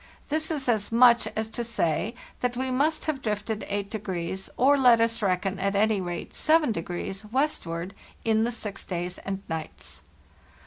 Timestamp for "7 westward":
6.33-7.93